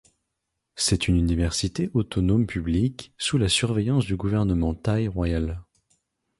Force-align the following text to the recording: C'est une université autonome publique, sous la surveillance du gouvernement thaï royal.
C'est 0.75 1.07
une 1.09 1.15
université 1.15 1.91
autonome 1.93 2.47
publique, 2.47 3.13
sous 3.19 3.37
la 3.37 3.47
surveillance 3.47 4.03
du 4.03 4.15
gouvernement 4.15 4.73
thaï 4.73 5.07
royal. 5.07 5.61